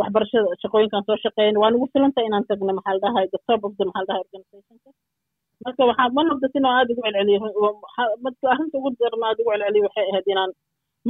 waxbarashada 0.00 0.48
shaqooyinkaan 0.62 1.04
soo 1.08 1.18
shaqeyn 1.24 1.54
waa 1.62 1.70
nagu 1.74 1.86
filantahay 1.92 2.26
inaan 2.30 2.44
tagno 2.50 2.72
maxaa 2.78 3.24
the 3.34 3.40
top 3.48 3.60
of 3.68 3.72
the 3.78 3.84
maxaa 3.88 4.06
la 4.08 5.21
marka 5.64 5.82
waxaa 5.90 6.08
one 6.20 6.28
of 6.34 6.38
the 6.42 6.48
thing 6.52 6.66
oo 6.68 6.74
aad 6.78 6.88
ugu 6.92 7.02
celceliyo 7.06 7.38
arrinta 8.52 8.76
ugu 8.80 8.90
darna 9.00 9.24
aad 9.30 9.38
ugu 9.42 9.50
celceliyo 9.54 9.84
waxay 9.88 10.06
ahayd 10.12 10.26
inaan 10.34 10.52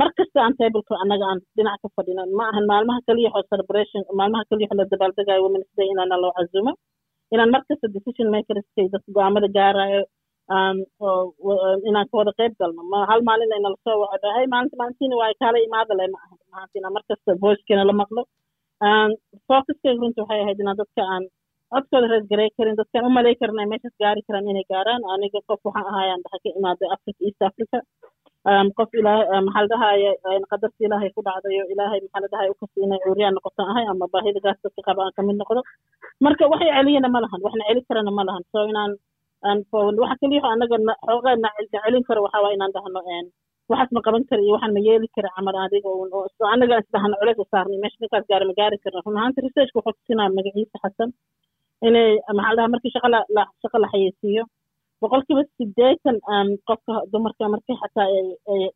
mar 0.00 0.09
kasta 0.18 0.38
aan 0.44 0.54
tableka 0.61 0.94
annaga 1.02 1.25
aan 1.30 1.38
dhinac 1.56 1.78
ka 1.85 1.88
fadhino. 1.97 2.23
Ma 2.38 2.44
ahan 2.50 2.64
maalmaha 2.73 3.00
kaliya 3.09 3.30
oo 3.38 3.42
celebration 3.52 4.02
maalmaha 4.21 4.49
kaliya 4.50 4.68
oo 4.73 4.76
la 4.80 4.85
dabaaldegayo 4.92 5.40
women's 5.47 5.71
day 5.78 5.88
inaana 5.94 6.16
loo 6.25 6.32
cazumo 6.38 6.73
inaan 7.35 7.50
mar 7.54 7.62
kasta 7.71 7.87
decision 7.97 8.28
makerskay 8.37 8.87
dadka 8.94 9.11
go'aamada 9.18 9.49
gaarayo 9.59 10.02
inaan 11.88 12.06
ka 12.11 12.14
wada 12.21 12.32
qayb 12.40 12.52
galno. 12.61 12.82
Ma 12.92 12.99
hal 13.11 13.21
maalin 13.28 13.52
ayna 13.56 13.68
la 13.75 13.78
soo 13.87 13.97
wacdo 14.04 14.28
hay 14.37 14.47
maalinta 14.54 14.76
maalintiina 14.80 15.16
waa 15.23 15.32
kaala 15.42 15.59
imaada 15.66 15.92
le 16.00 16.04
ma 16.14 16.18
ahan 16.25 16.38
maanta 16.54 16.75
inaan 16.80 16.94
mar 16.97 17.04
kasta 17.11 17.30
voicekeena 17.44 17.85
la 17.90 17.94
maqlo. 18.02 18.23
Focuskayga 19.49 20.00
runta 20.02 20.21
waxay 20.25 20.40
ahayd 20.44 20.59
inaan 20.64 20.78
dadka 20.82 21.02
aan 21.14 21.25
codkooda 21.73 22.07
reesgarey 22.12 22.49
karin 22.59 22.76
dadkaan 22.81 23.07
u 23.09 23.11
malay 23.19 23.35
karin 23.41 23.61
ay 23.62 23.69
meeshaas 23.73 23.95
gaari 24.05 24.23
karaan 24.29 24.50
inay 24.52 24.67
gaaraan. 24.73 25.02
Aniga 25.14 25.41
qof 25.50 25.61
waxaan 25.69 25.87
ahaayaan 25.93 26.23
dhaha 26.25 26.38
ka 26.45 26.49
imaaday 26.61 26.88
africa 26.97 27.21
east 27.29 27.43
africa. 27.50 27.79
Qof 28.79 28.91
ilaahay 29.00 29.41
maxaa 29.47 29.62
la 29.64 29.69
dhahaye 29.73 30.11
qadarta 30.52 30.81
ilaahay 30.87 31.11
ku 31.17 31.21
dhacdayo 31.29 31.64
ilaahay 31.75 32.00
maxaa 32.05 32.23
la 32.25 32.29
dhahay 32.33 32.49
ukasta 32.55 32.79
inay 32.87 33.00
cuuriyaan 33.07 33.35
noqotan 33.38 33.67
ahay 33.73 33.85
ama 33.93 34.07
baahida 34.14 34.41
gaas 34.47 34.59
dadka 34.64 34.81
qaba 34.88 35.00
aan 35.07 35.14
ka 35.17 35.23
mid 35.29 35.37
noqdo 35.43 35.61
marka 36.26 36.45
waxay 36.52 36.71
celiyana 36.79 37.09
ma 37.14 37.19
lahan 37.25 37.41
waxna 37.47 37.64
celi 37.69 37.83
karana 37.88 38.11
ma 38.19 38.23
lahan. 38.29 38.43
So 38.52 38.59
inaan 38.73 38.93
waxa 40.02 40.17
keliya 40.23 40.43
anaga 40.55 40.76
xoogaa 41.07 41.37
na 41.45 41.49
celin 41.73 42.02
karo 42.09 42.21
waxaa 42.26 42.43
waa 42.45 42.52
inaan 42.57 42.73
dhahno 42.76 43.00
waxaas 43.71 43.91
ma 43.97 44.00
qaban 44.07 44.23
kara 44.31 44.43
iyo 44.47 44.52
waxaan 44.57 44.73
ma 44.76 44.81
yeeli 44.88 45.09
kara 45.17 45.29
camal 45.37 45.57
adiga 45.64 45.91
anaga 46.55 46.75
isdhahno 46.83 47.14
culeys 47.21 47.38
u 47.43 47.47
saarnay. 47.52 47.79
Meesha 47.83 47.99
ninkaas 48.02 48.25
gaari 48.31 48.45
ma 48.50 48.55
gaari 48.61 48.76
karna. 48.85 49.00
Run 49.07 49.17
ahaanta 49.21 49.38
researchka 49.47 49.76
wuxuu 49.79 49.95
tusinaa 49.99 50.29
magaciisa 50.38 50.76
xasan 50.85 51.11
inay 51.89 52.09
maxaa 52.39 52.57
dhaha 52.59 52.73
markii 52.75 52.93
shaqa 52.97 53.09
la 53.15 53.21
shaqa 53.62 53.79
la 53.85 53.89
xayeysiiyo. 53.95 54.45
Boqolkiiba 55.03 55.43
sideetan 55.59 56.17
qofka 56.69 56.95
dumarka 57.12 57.49
markii 57.55 57.77
xataa 57.83 58.09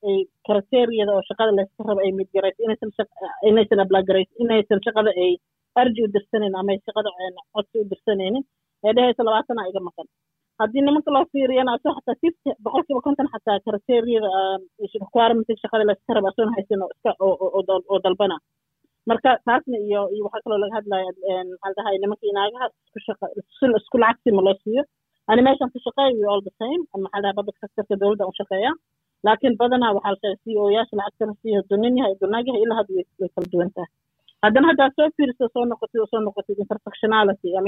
ay 0.09 0.17
karateeriyada 0.47 1.13
oo 1.17 1.23
shaqada 1.29 1.53
layska 1.59 1.83
rabo 1.91 2.01
ay 2.07 2.13
midgarayso 2.21 2.61
inaysan 2.67 2.91
inaysan 3.51 3.83
ablagarayso 3.85 4.33
inaysan 4.45 4.81
shaqada 4.87 5.11
ay 5.25 5.33
arji 5.81 6.01
u 6.07 6.09
dirsaneyn 6.17 6.55
ama 6.61 6.71
ay 6.75 6.81
shaqada 6.87 7.11
codsi 7.55 7.77
u 7.83 7.89
dirsanaynin 7.93 8.45
ee 8.87 8.93
dhehayso 8.97 9.23
labaatana 9.29 9.69
iga 9.71 9.81
maqan. 9.89 10.07
Haddii 10.61 10.83
nimanka 10.87 11.11
loo 11.15 11.25
fiiriyana 11.33 11.73
asoo 11.77 11.93
xataa 11.99 12.17
fifty 12.25 12.51
boqolkiiba 12.67 13.01
konton 13.07 13.29
xataa 13.35 13.59
karateeriyada 13.67 14.31
requirement 15.05 15.49
shaqada 15.63 15.85
layska 15.91 16.15
rabo 16.19 16.29
asoon 16.33 16.51
haysan 16.57 16.81
iska 16.95 17.11
oo 17.27 17.99
dalbana 18.07 18.37
marka 19.11 19.31
taasna 19.47 19.77
iyo 19.87 20.01
iyo 20.15 20.23
waxaa 20.27 20.43
kaloo 20.45 20.59
laga 20.63 20.75
hadlaya 20.79 21.11
maxaa 21.51 21.75
dhahay 21.79 21.97
nimanka 22.03 22.25
inaagaha 22.33 22.67
isku 23.81 23.97
lacagsi 24.03 24.31
ma 24.39 24.43
loo 24.47 24.57
siiyo. 24.65 24.83
Ani 25.31 25.43
meeshan 25.47 25.71
ka 25.75 25.79
shaqeeya 25.87 26.15
we 26.19 26.25
all 26.33 26.43
the 26.49 26.55
same. 26.63 26.83
Maxaa 27.05 27.21
dhahay 27.23 27.35
public 27.39 27.57
sectorka 27.63 27.95
dowladda 28.03 28.25
u 28.31 28.35
shaqeeya. 28.41 28.71
Laakiin 29.27 29.55
badanaa 29.61 29.93
waxaa 29.97 30.13
la 30.15 30.19
sheegay 30.23 30.37
c 30.43 30.45
o 30.63 30.65
yaasha 30.77 30.95
lacagtana 31.01 31.35
siiyo 31.43 31.61
dunin 31.71 31.95
yahay 32.01 32.15
dunaag 32.23 32.47
yahay 32.51 32.63
ilaa 32.67 32.79
hadda 32.81 32.93
way 32.99 33.29
kala 33.35 33.47
duwan 33.55 33.71
tahay. 33.77 33.91
Haddana 34.45 34.67
haddaad 34.71 34.93
soo 34.99 35.09
fiiriso 35.17 35.45
soo 35.55 35.65
noqotid 35.73 36.01
oo 36.03 36.09
soo 36.13 36.21
noqotid 36.29 36.59
intersectionality. 36.65 37.49
I 37.59 37.61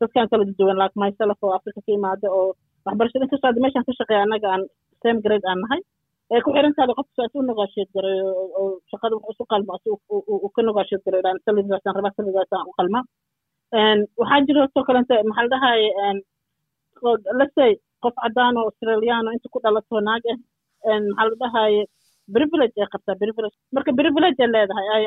dadkan 0.00 0.26
kala 0.32 0.44
duwan 0.60 0.76
like 0.82 0.96
myself 1.04 1.38
oo 1.46 1.52
africa 1.58 1.80
ka 1.86 1.92
imaada 1.98 2.26
oo 2.38 2.48
waxbarashada 2.86 3.24
inkastoo 3.26 3.48
hadda 3.50 3.60
meeshan 3.66 3.84
ka 3.88 3.92
shaqeeya 4.00 4.22
annaga 4.26 4.48
aan 4.54 4.62
same 5.04 5.18
grade 5.24 5.46
aan 5.50 5.60
nahay 5.64 5.80
ee 6.34 6.40
ku 6.44 6.50
xiran 6.56 6.74
taada 6.78 6.92
qofka 6.98 7.20
as 7.26 7.34
u 7.38 7.42
garay 7.96 8.18
oo 8.60 8.66
shaqada 8.90 9.14
wax 9.18 9.30
isu 9.34 9.44
qalmo 9.52 9.70
as 9.76 9.84
uu 9.90 10.48
ka 10.56 10.60
negotiate 10.68 11.04
garay 11.06 11.22
dhaan 11.26 11.38
salidaasaan 11.46 11.96
rabaa 11.98 12.14
salidaasaan 12.18 12.68
u 12.70 12.76
qalma. 12.80 13.00
Waxaa 14.20 14.40
jira 14.48 14.62
soo 14.74 14.84
kalente 14.88 15.14
maxaa 15.30 15.44
la 15.46 15.50
dhahaye 15.54 15.88
let's 17.40 17.54
say 17.58 17.70
qof 18.04 18.14
cadaan 18.24 18.56
oo 18.60 18.66
australiano 18.70 19.30
inta 19.36 19.48
ku 19.54 19.58
dhalato 19.64 19.96
naag 20.08 20.22
ah 20.32 20.38
maxaa 21.08 21.28
la 21.30 21.36
dhahaye 21.42 21.80
privilege 22.34 22.74
ay 22.82 22.88
qabtaa 22.94 23.16
privilege. 23.22 23.56
Marka 23.76 23.90
privilege 24.00 24.38
ay 24.44 24.50
leedahay 24.54 24.86
ay 24.96 25.04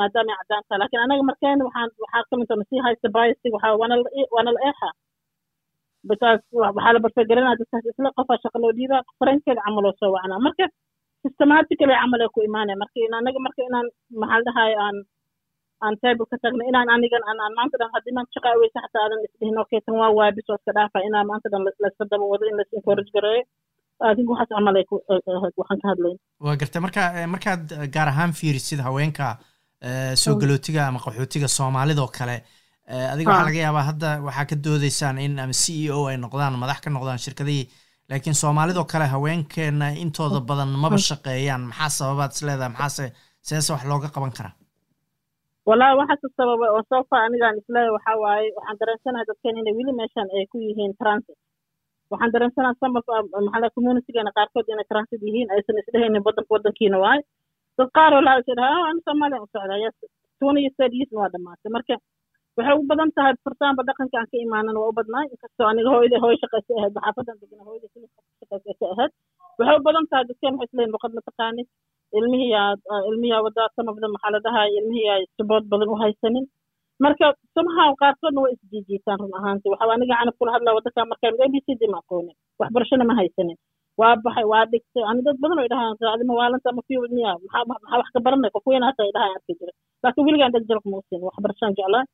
maadaama 0.00 0.30
ay 0.32 0.38
cadaan 0.40 0.62
tahay 0.68 0.78
laakiin 0.82 1.02
anaga 1.06 1.22
markeena 1.30 1.62
waxaa 1.68 2.66
sii 2.70 2.80
haysta 2.86 3.08
biasig 3.16 3.52
waxaa 3.56 3.78
waana 3.80 4.50
la 4.56 4.60
eexa 4.70 4.88
waxaa 6.08 6.92
la 6.96 7.00
barfagaranaa 7.04 7.56
dadkaas 7.60 7.84
isla 7.92 8.10
shaqa 8.44 8.58
loo 8.62 8.72
farankeeda 9.20 9.60
camal 9.66 9.84
oo 9.90 9.94
soo 10.00 10.10
wacnaa 10.16 10.40
marka 10.46 10.64
systematically 11.24 11.94
camal 12.02 12.20
ay 12.24 12.30
ku 12.34 12.40
imaanaya 12.48 12.76
marka 12.82 12.98
in 13.06 13.14
anaga 13.20 13.38
marka 13.46 13.60
inaan 13.68 13.86
maxaa 14.20 14.38
la 14.40 14.44
dhahaye 14.48 14.76
aan 14.86 14.96
aan 15.84 15.94
table 16.02 16.26
ka 16.30 16.36
tagno 16.42 16.62
inaan 16.70 16.88
anigan 16.96 17.22
aan 17.30 17.38
aan 17.44 17.54
maanta 17.58 17.76
dhan 17.80 17.90
haddii 17.94 18.14
maanta 18.16 18.32
shaqa 18.36 18.48
aweysa 18.54 18.78
xataa 18.84 19.02
aadan 19.04 19.20
isdhihin 19.26 19.58
okay 19.62 19.80
tan 19.86 19.94
waa 20.02 20.10
waabis 20.18 20.46
oo 20.52 20.56
iska 20.60 20.72
dhaafa 20.78 20.98
inaa 21.08 21.24
maanta 21.30 21.46
dhan 21.52 21.62
layska 21.84 22.04
daba 22.12 22.24
wado 22.32 22.44
in 22.50 22.56
lais 22.60 22.70
encourage 22.78 23.10
gareeyo 23.16 23.44
waa 26.40 26.56
gartay 26.60 26.80
marka 26.86 27.02
markaad 27.34 27.62
gaar 27.94 28.08
ahaan 28.12 28.32
fiirisid 28.40 28.80
haweenka 28.86 29.26
soo 30.22 30.34
galootiga 30.42 30.80
ama 30.88 30.98
qaxootiga 31.04 31.48
soomaalidoo 31.58 32.08
kale 32.18 32.36
adiga 33.12 33.30
waxaa 33.30 33.46
laga 33.48 33.60
yaabaa 33.66 33.86
hadda 33.90 34.08
waxaa 34.26 34.46
ka 34.50 34.56
doodeysaan 34.64 35.18
in 35.26 35.38
ama 35.38 35.52
c 35.62 35.64
e 35.86 35.90
o 35.98 36.00
ay 36.10 36.16
noqdaan 36.24 36.54
madax 36.62 36.78
ka 36.84 36.90
noqdaan 36.90 37.18
shirkadihii. 37.24 37.66
Laakiin 38.10 38.34
soomaalidoo 38.42 38.84
kale 38.92 39.06
haweenkeena 39.14 39.86
intooda 40.04 40.40
badan 40.50 40.70
maba 40.82 40.98
shaqeeyaan. 41.08 41.62
Maxaa 41.70 41.90
sababaad 41.98 42.30
is 42.34 42.42
leedahay? 42.46 42.72
Maxaase 42.74 43.04
seese 43.48 43.70
wax 43.72 43.82
looga 43.90 44.08
qaban 44.14 44.32
karaa? 44.38 44.54
Wallahi 45.68 45.94
waxaase 46.00 46.26
sababa 46.38 46.66
oo 46.76 46.82
sofa 46.90 47.16
anigaan 47.26 47.56
is 47.60 47.68
leeyahay 47.74 47.92
waxaa 47.96 48.16
waaye 48.24 48.48
waxaan 48.56 48.76
dareensanahay 48.80 49.26
dadkeen 49.30 49.56
inay 49.60 49.74
weli 49.78 49.92
meeshan 50.00 50.28
ay 50.36 50.44
ku 50.52 50.56
yihiin 50.66 50.92
transit. 51.00 51.38
Waxaan 52.10 52.32
dareensanaha 52.34 52.74
of 52.74 53.24
maxaa 53.46 53.70
communitygeena 53.76 54.30
qaarkood 54.38 54.66
inay 54.74 54.86
transit 54.92 55.20
yihiin 55.28 55.48
aysan 55.54 55.76
isdhehaynin 55.82 56.22
wadanka 56.26 56.50
wadankiina 56.54 56.98
waaye. 57.04 57.22
Dad 57.78 57.88
qaar 57.96 58.12
oo 58.18 58.22
laasa 58.28 58.52
dhaha 58.58 58.74
oh 58.82 58.86
ani 58.90 59.00
soomaaliya 59.06 59.42
u 59.44 59.48
socdaa 59.54 59.78
yes. 59.84 59.94
Third 60.40 60.92
years 60.98 61.12
waa 61.18 61.28
dhamaatay 61.34 61.70
marka 61.76 61.94
waxay 62.58 62.74
u 62.80 62.82
badan 62.90 63.10
tahay 63.16 63.34
fartaanba 63.46 63.82
dhaqanka 63.88 64.16
aan 64.20 64.28
ka 64.32 64.36
imaanan 64.46 64.76
waa 64.82 64.90
u 64.92 64.96
badnaay 64.98 65.26
inkastoo 65.34 65.66
aniga 65.72 65.90
hooyada 65.94 66.18
hooyo 66.24 66.36
shaqaysa 66.42 66.72
ahayd 66.80 66.94
xaafadan 67.04 67.36
degna 67.42 67.62
hooyada 67.68 67.86
shaqaysa 68.40 68.84
ahayd 68.94 69.12
waxay 69.60 69.76
u 69.80 69.84
badan 69.88 70.04
tahay 70.10 70.24
dadkeen 70.30 70.54
waxay 70.60 70.68
isleeyihin 70.70 70.94
luqad 70.96 71.12
ma 71.18 71.22
taqaanid? 71.28 71.66
Ilmihiyaa 72.18 72.70
ilmihiyaa 73.10 73.42
wadaa 73.46 73.68
them 73.76 73.86
maxaa 74.14 74.32
la 74.34 74.40
dhahay 74.46 74.68
ilmihiyaa 74.80 75.18
support 75.38 75.64
badan 75.72 75.88
u 75.94 75.96
haysanin. 76.02 76.44
Marka 77.04 77.26
somehow 77.56 77.90
qaarkoodna 78.02 78.40
way 78.44 78.52
isjiijiitaan 78.56 79.18
run 79.22 79.34
ahaanti 79.38 79.66
waxa 79.72 79.92
aniga 79.96 80.14
canab 80.20 80.34
kula 80.40 80.50
hadlaa 80.56 80.74
wadanka 80.78 81.02
markaan 81.12 81.34
a 81.44 81.46
b 81.52 81.54
c 81.66 81.68
d 81.80 81.82
ma 81.92 81.98
aqoonin. 82.02 82.36
Waxbarashana 82.60 83.04
ma 83.10 83.14
haysanin. 83.20 83.56
Waa 84.00 84.14
baxay 84.24 84.46
waa 84.52 84.64
dhigtay. 84.72 85.04
Ani 85.10 85.20
dad 85.26 85.36
badan 85.42 85.58
oo 85.62 85.68
dhahaan 85.72 85.94
adima 86.14 86.32
waalanta 86.40 86.68
ama 86.72 86.82
miya 87.14 87.32
maxaa 87.44 87.98
wax 88.00 88.08
ka 88.14 88.20
baranay? 88.26 88.50
Qof 88.56 88.64
weyn 88.70 88.84
hata 88.88 89.02
dhahay 89.16 89.32
arki 89.38 89.52
jira 89.60 89.72
laakiin 90.04 90.24
weligaan 90.28 90.52
dheg 90.54 90.64
jalaq 90.70 90.84
muusin 90.92 91.20
waxbarashaan 91.28 91.72
jeclaa 91.78 92.04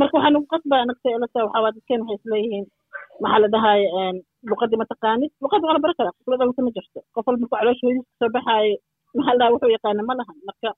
marka 0.00 0.14
waxaa 0.16 0.32
nagu 0.34 0.46
qasbaya 0.52 0.84
nagta 0.90 1.08
elata 1.16 1.38
waxaa 1.46 1.62
waa 1.64 1.74
dadkeen 1.76 2.00
waxay 2.08 2.18
isleeyihiin 2.20 2.66
maxaa 3.22 3.40
la 3.44 3.48
dhahay 3.54 3.80
luqadii 4.50 4.78
ma 4.80 4.86
taqaanid? 4.92 5.30
Luqadda 5.42 5.64
waa 5.68 5.76
la 5.76 5.82
bari 5.84 5.94
karaa 5.98 6.14
qofla 6.18 6.36
dhalata 6.40 6.62
ma 6.66 6.70
jirto. 6.76 6.98
Qof 7.14 7.24
walba 7.26 7.40
marku 7.42 7.54
caloosha 7.56 7.82
hooyadiis 7.86 8.06
ka 8.10 8.14
soo 8.20 8.30
baxaayo 8.36 8.74
maxaa 9.16 9.32
la 9.34 9.38
dhahay 9.40 9.52
wuxuu 9.54 9.70
yaqaana 9.76 10.02
ma 10.08 10.14
lahan. 10.20 10.36
Marka 10.48 10.70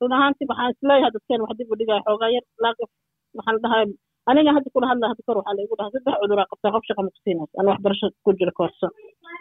run 0.00 0.12
ahaanti 0.16 0.42
waxaan 0.50 0.70
is 0.74 0.80
leeyahay 0.88 1.10
dadkeen 1.16 1.40
wax 1.44 1.52
dib 1.58 1.68
u 1.72 1.76
dhigaya 1.80 2.00
xoogaa 2.06 2.30
yar 2.36 2.44
laakiin 2.64 2.90
maxaa 3.36 3.54
la 3.56 3.60
dhahay 3.64 3.84
aniga 4.30 4.50
hadda 4.56 4.68
kula 4.74 4.86
hadla 4.90 5.06
hadda 5.10 5.22
kor 5.28 5.36
waxaa 5.40 5.56
laigu 5.58 5.74
dhahay 5.78 5.92
saddex 5.94 6.16
cuduraa 6.22 6.46
qabtaa 6.52 6.72
qof 6.74 6.84
shaqa 6.88 7.02
makusiinaysa 7.08 7.54
aan 7.60 7.66
waxbarasho 7.72 8.06
ku 8.24 8.30
jira 8.40 8.52
koorso. 8.58 8.86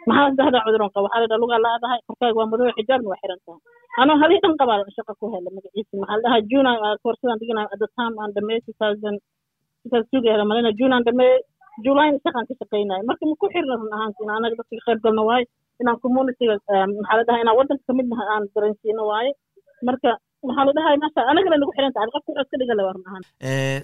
Maxaa 0.07 0.29
saddexda 0.37 0.59
cuduran 0.67 0.89
qaba? 0.95 1.05
Waxaa 1.07 1.21
la 1.23 1.27
dhaha 1.31 1.41
lugaa 1.43 1.61
laadahay 1.65 1.99
korkaaga 2.07 2.37
waa 2.39 2.49
madow 2.51 2.67
xijaabna 2.77 3.07
waa 3.11 3.21
xiran 3.23 3.39
tahay. 3.45 3.61
Anoo 4.01 4.17
halii 4.23 4.39
dhan 4.43 4.53
qabaa 4.61 4.79
shaqa 4.97 5.13
ku 5.19 5.25
hela 5.33 5.49
magaciisa 5.57 5.93
maxaa 6.01 6.17
la 6.17 6.23
dhahay 6.25 6.41
juna 6.51 6.71
koorsadan 7.03 7.37
dhiganay 7.41 7.67
at 7.73 7.79
the 7.83 7.89
time 7.97 8.15
aan 8.23 8.31
dhameey 8.37 8.59
two 8.67 8.75
thousand 8.81 9.15
thousand 9.91 10.05
two 10.11 10.21
hela 10.33 10.43
malina 10.51 10.71
june 10.79 10.93
aan 10.97 11.03
dhameey 11.09 11.33
julayna 11.85 12.17
shaqaan 12.25 12.45
ka 12.49 12.53
shaqaynayo 12.61 13.03
marka 13.09 13.23
ma 13.29 13.35
ku 13.41 13.47
xirna 13.55 13.73
run 13.81 13.91
ahaanti 13.97 14.21
in 14.25 14.31
anaga 14.37 14.55
dadka 14.59 14.73
ka 14.79 14.83
qayb 14.87 14.99
galno 15.05 15.23
waaye 15.29 15.45
inaan 15.81 15.97
communityga 16.03 16.55
maxaa 16.99 17.17
la 17.19 17.23
dhahay 17.29 17.41
inaan 17.45 17.57
wadanka 17.59 17.83
ka 17.89 17.93
mid 17.99 18.07
aan 18.35 18.43
dareensiino 18.55 19.03
waaye 19.11 19.31
marka 19.87 20.11
maxaa 20.49 20.65
la 20.67 20.73
dhahay 20.77 20.95
maasha 21.03 21.21
anagana 21.31 21.57
nagu 21.61 21.71
xiran 21.77 21.93
tahay 21.95 22.09
qofka 22.15 22.29
wuxuu 22.31 22.43
iska 22.45 22.57
dhiga 22.61 22.73
le 22.79 22.83
waa 22.87 22.93
run 22.97 23.05
ahaan 23.09 23.23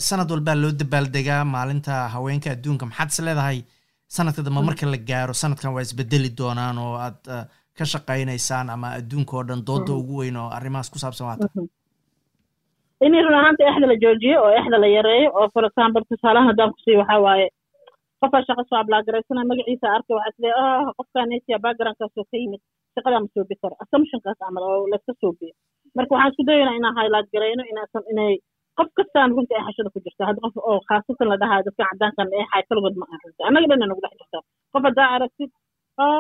sanad 0.08 0.30
walbaa 0.36 0.58
loo 0.64 0.72
dabaaldegaa 0.82 1.42
maalinta 1.56 1.94
haweenka 2.16 2.50
adduunka 2.56 2.86
maxaad 2.92 3.10
is 3.14 3.20
leedahay? 3.28 3.60
Sanadka 4.16 4.42
dambe 4.46 4.62
marka 4.68 4.86
la 4.94 5.00
gaaro 5.10 5.34
sanadkan 5.42 5.74
waa 5.76 5.84
isbedeli 5.88 6.30
doonaan 6.40 6.78
oo 6.86 6.94
aad 7.06 7.20
ka 7.78 7.84
shaqaynaysaan 7.94 8.68
ama 8.76 8.88
adduunka 9.00 9.34
oo 9.38 9.44
dhan 9.50 9.62
dooda 9.70 9.92
ugu 10.02 10.16
weyn 10.22 10.38
oo 10.44 10.50
arrimahaas 10.58 10.90
ku 10.94 10.98
saabsan 11.04 11.28
waata. 11.30 11.48
Inii 13.06 13.22
run 13.26 13.36
ahaanta 13.40 13.64
exda 13.72 13.88
la 13.92 13.98
joojiyo 14.04 14.38
oo 14.46 14.52
exda 14.60 14.78
la 14.84 14.88
yareeyo 14.98 15.30
oo 15.40 15.48
for 15.54 15.64
example 15.70 16.04
tusaalahan 16.10 16.48
haddaan 16.52 16.74
kusiiyo 16.76 17.00
waxaa 17.02 17.20
waaye. 17.28 17.48
Qofaa 18.22 18.42
shaqa 18.48 18.64
soo 18.70 18.78
ablaagaraysana 18.82 19.46
magaciisa 19.52 19.88
arkay 19.96 20.16
waxaa 20.18 20.32
isleeya 20.34 20.58
ah 20.66 20.94
qofkaan 20.98 21.30
backgroundkaasoo 21.66 22.26
ka 22.32 22.36
yimid 22.42 22.62
shaqadaa 22.96 23.22
ma 23.24 23.28
karo 23.62 23.76
assumptionkaas 23.84 24.38
camal 24.44 24.64
oo 24.72 24.88
layska 24.92 25.14
soobiyo 25.22 25.54
marka 25.98 26.12
waxaan 26.16 26.32
isku 26.34 26.44
dayaynaa 26.50 26.78
inaan 26.80 26.96
highlight 27.00 27.28
garayno 27.36 27.64
inaasan 27.72 28.04
inay 28.14 28.34
qof 28.80 28.90
kastaan 29.00 29.32
runta 29.38 29.54
ee 29.60 29.64
xashada 29.68 29.90
ku 29.96 30.00
jirta 30.06 30.24
hadda 30.30 30.40
qof 30.46 30.56
oo 30.70 30.78
khaasatan 30.90 31.28
la 31.32 31.38
dhahayo 31.42 31.64
dadka 31.68 31.84
cadaankan 31.92 32.28
ee 32.40 32.46
xay 32.52 32.64
kaligood 32.70 32.96
ma 33.02 33.06
aha 33.10 33.18
runta 33.26 33.42
annaga 33.50 33.68
dhan 33.72 33.80
nagu 33.92 34.02
dhex 34.06 34.14
jirtaa. 34.22 34.44
Qof 34.74 34.84
haddaa 34.88 35.08
aragtid 35.16 35.52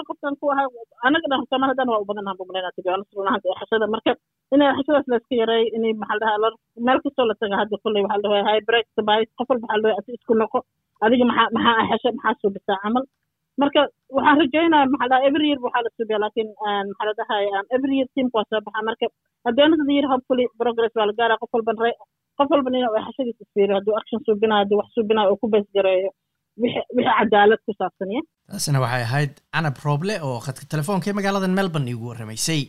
qofkan 0.08 0.34
ku 0.42 0.46
ahaa 0.54 0.68
annaga 1.08 1.28
dhan 1.32 1.42
soomaali 1.52 1.74
dhan 1.80 1.90
waa 1.94 2.02
u 2.04 2.08
badan 2.10 2.26
ahaan 2.28 2.40
bumaleynaa 2.42 2.76
tibi 2.78 2.90
honest 2.94 3.14
run 3.20 3.28
ahaanta 3.32 3.48
ee 3.54 3.58
xashada. 3.62 3.86
Marka 3.96 4.12
inay 4.56 4.70
xashadaas 4.78 5.08
layska 5.14 5.36
yareeyo 5.42 5.68
inay 5.78 5.94
maxaa 6.02 6.38
la 6.44 6.50
meel 6.88 7.00
kastoo 7.06 7.26
la 7.32 7.36
taga 7.44 7.56
hadda 7.62 7.76
kolley 7.84 8.02
waxaa 8.06 8.22
la 8.24 8.30
dhahaa 8.34 8.60
break 8.70 8.86
sabais 8.98 9.30
qof 9.40 9.48
walba 9.52 9.66
waxaa 9.68 9.82
la 9.84 9.90
dhahaa 9.90 10.16
isku 10.18 10.34
noqo. 10.44 10.60
Adiga 11.06 11.26
maxaa 11.32 11.48
maxaa 11.58 11.88
xasha 11.92 12.10
maxaa 12.18 12.36
suubisaa 12.42 12.80
camal 12.84 13.04
marka 13.62 13.80
waxaan 14.18 14.38
rajaynaya 14.44 14.86
maxaa 14.94 15.10
dhaha 15.12 15.28
every 15.30 15.46
year 15.50 15.60
waxaa 15.66 15.84
la 15.86 15.90
suubiya 15.98 16.20
laakiin 16.24 16.50
maxaa 16.90 17.08
la 17.10 17.14
dhahay 17.20 17.44
every 17.78 17.94
year 18.00 18.08
teamka 18.16 18.36
waa 18.40 18.48
soo 18.52 18.62
baxa. 18.68 18.82
Marka 18.90 19.06
at 19.48 19.54
the 19.56 19.94
year 19.96 20.08
hopefully 20.14 20.46
progress 20.62 20.94
waa 21.00 21.08
la 21.10 21.14
gaara 21.20 21.36
qof 21.44 21.52
walban 21.58 21.78
re 21.86 21.92
qof 22.40 22.48
walban 22.56 22.76
inuu 22.80 22.96
xashadiisa 23.08 23.44
isfiiriyo 23.46 23.76
hadduu 23.80 23.96
action 24.02 24.20
suubinayo 24.28 24.60
hadduu 24.64 24.78
wax 24.82 24.90
suubinayo 24.98 25.28
oo 25.34 25.38
ku 25.44 25.48
bees 25.54 25.68
gareeyo 25.78 26.10
wixii 26.64 27.06
cadaalad 27.20 27.62
ku 27.68 27.72
saabsan 27.80 28.12
ya 28.18 28.22
taasina 28.52 28.84
waxay 28.86 29.04
ahayd 29.10 29.34
canab 29.56 29.78
rooble 29.88 30.16
oo 30.28 30.38
khadka 30.46 30.66
telefoonka 30.74 31.10
ee 31.12 31.18
magaalada 31.20 31.48
melbourne 31.60 31.90
iigu 31.94 32.06
warramaysay. 32.12 32.62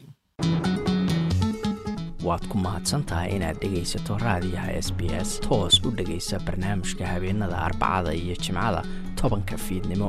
Waad 2.29 2.45
ku 2.53 2.57
mahadsan 2.65 3.03
tahay 3.11 3.31
inaad 3.37 3.57
dhegaysato 3.63 4.15
raadiyaha 4.27 4.71
s 4.87 4.89
b 4.99 5.09
s 5.27 5.31
toos 5.47 5.75
u 5.87 5.91
dhegaysa 5.99 6.37
barnaamijka 6.47 7.05
habeenada 7.13 7.57
arbacada 7.67 8.11
iyo 8.23 8.35
jimcada 8.45 8.81
tobanka 9.21 9.57
fiidnimo 9.67 10.09